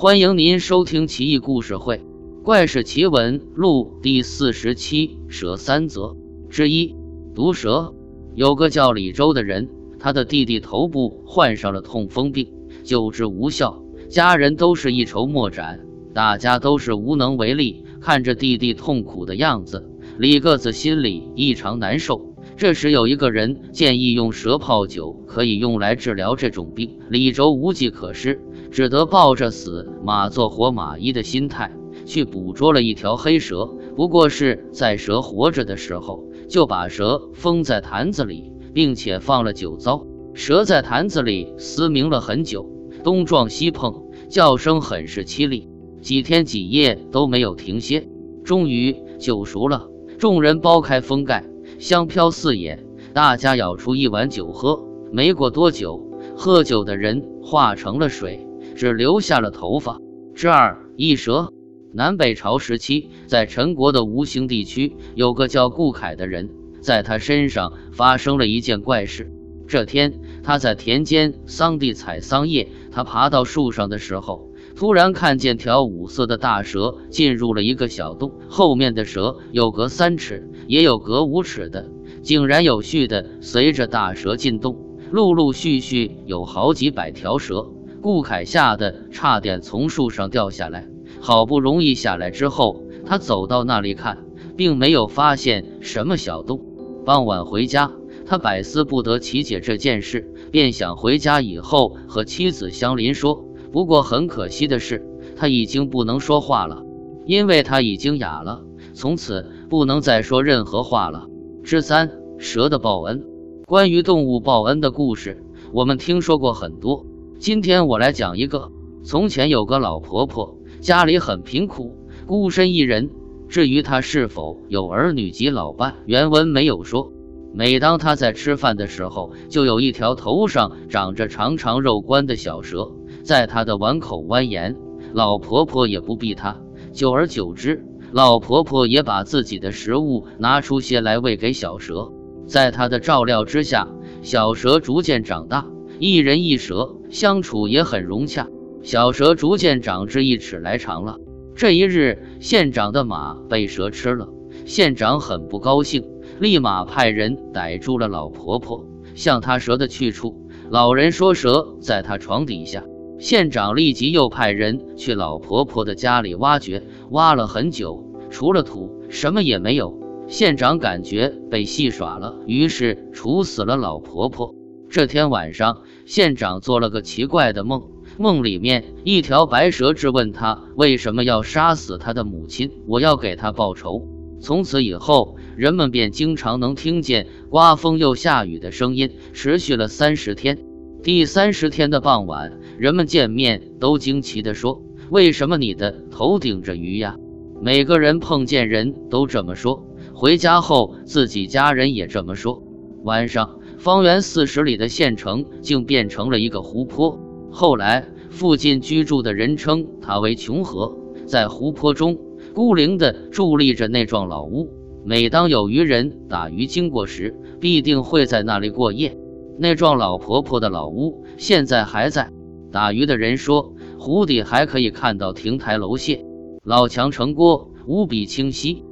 [0.00, 1.96] 欢迎您收听《奇异故事会·
[2.44, 6.02] 怪事奇闻录》第四十七《蛇三则》
[6.48, 6.94] 之一。
[7.34, 7.92] 毒蛇
[8.36, 12.48] 有个叫李周的人，他的弟弟头部患上了痛风病，
[12.84, 15.80] 救治无效，家人都是一筹莫展，
[16.14, 17.84] 大家都是无能为力。
[18.00, 22.27] 看着弟弟痛苦的样子，李个子心里异常难受。
[22.58, 28.40] 这时有一个人建议用蛇泡酒可以用来治疗这种病，李周无计可施，
[28.72, 31.70] 只得抱着死马做活马医的心态
[32.04, 33.64] 去捕捉了一条黑蛇。
[33.94, 40.04] 不过是在蛇活着的时候，就把蛇封在坛子里，并且放了酒糟。
[40.34, 42.68] 蛇在坛子里嘶鸣了很久，
[43.04, 45.68] 东撞西碰，叫声很是凄厉，
[46.02, 48.08] 几天几夜都没有停歇。
[48.42, 49.88] 终于酒熟了，
[50.18, 51.44] 众人剥开封盖。
[51.78, 54.84] 香飘四野，大家舀出一碗酒喝。
[55.12, 60.00] 没过多久，喝酒的人化成了水，只留下了头发。
[60.34, 61.52] 之二一蛇。
[61.92, 69.32] 南北朝时期，在陈国的吴兴地区，有个叫顾恺的人，在他身上发生了一件怪事。
[69.68, 74.47] 这天，他在田间桑地采桑叶，他爬到树上的时候，
[74.78, 80.48] 突然看见条五色的大蛇进入了一个小洞，后面的蛇有隔三尺。
[80.68, 81.90] 也有隔五尺的，
[82.22, 84.78] 井然有序的随着大蛇进洞，
[85.10, 87.68] 陆陆续续有好几百条蛇。
[88.00, 94.26] 顾凯吓得差点从树上掉下来，好不容易下来之后，他走到那里看，
[94.56, 96.60] 并没有发现什么小洞。
[97.04, 97.90] 傍晚回家，
[98.24, 103.47] 他百思不得其解这件事，便想回家以后和妻子相邻说。
[103.70, 106.82] 不过很可惜的是，他已经不能说话了，
[107.26, 108.62] 因为他已经哑了。
[108.94, 111.26] 从此不能再说任何话了。
[111.62, 113.24] 之三，蛇的报恩。
[113.66, 117.04] 关于动物报恩的故事，我们听说过很多。
[117.38, 118.70] 今天我来讲一个。
[119.04, 121.94] 从前有个老婆婆，家里很贫苦，
[122.26, 123.10] 孤身一人。
[123.48, 127.12] 至于她是否有儿女及老伴，原文没有说。
[127.54, 132.90] 每当她在吃饭的时候，就有一条头上长着长长肉冠的小蛇
[133.28, 134.74] 在他的碗口蜿蜒。
[135.12, 136.62] 老婆婆也不避它，
[136.92, 137.84] 久而久之。
[138.10, 142.10] 老婆婆也把自己的食物拿出些来喂给小蛇，
[142.46, 143.86] 在她的照料之下，
[144.22, 145.66] 小蛇逐渐长大，
[145.98, 148.48] 一人一蛇相处也很融洽。
[148.82, 151.18] 小蛇逐渐长至一尺来长了。
[151.54, 154.30] 这一日，县长的马被蛇吃了，
[154.64, 156.02] 县长很不高兴，
[156.40, 160.48] 立马派人逮住了老婆婆，向她蛇的去处。
[160.70, 162.82] 老人说蛇在她床底下。
[163.18, 169.98] 县长立即又派人去老婆婆的家里挖掘，挖了很久，除了土，什么也没有。
[170.28, 174.54] 县长感觉被戏耍了，于是处死了老婆婆。
[174.88, 177.82] 这天晚上，县长做了个奇怪的梦，
[178.18, 184.06] 梦里面一条白蛇质问他为什么要杀死他的母亲，我要给他报仇。
[184.40, 190.58] 从此以后，人们便经常能听见刮风又下雨的声音，持续了三十天。
[191.02, 194.80] 第三十天的傍晚，人们见面都惊奇地说
[195.10, 197.16] ：“为什么你的头顶着鱼呀？”
[197.60, 199.84] 每个人碰见人都这么说。
[200.14, 202.62] 回家后，自己家人也这么说。
[203.02, 207.18] 晚上，方圆四十里的县城竟变成了一个湖泊。
[207.50, 210.96] 后来，附近居住的人称它为琼河。
[211.26, 212.16] 在湖泊中，
[212.54, 214.68] 孤零地伫立着那幢老屋。
[215.04, 219.18] 每当有渔人打鱼经过时，必定会在那里过夜。
[219.58, 222.30] 那幢老婆婆的老屋现在还在。
[222.70, 226.24] 打鱼的人说，湖底还可以看到亭台楼榭、
[226.62, 228.84] 老墙城郭，无比清晰。